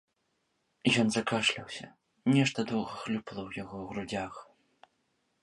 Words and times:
Ён 1.03 1.07
закашляўся, 1.15 1.87
нешта 2.37 2.59
доўга 2.73 2.93
хлюпала 3.03 3.41
ў 3.47 3.51
яго 3.65 3.77
грудзях. 3.93 4.33